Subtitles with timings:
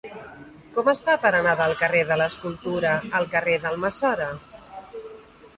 [0.77, 4.31] Com es fa per anar del carrer de l'Escultura al carrer d'Almassora?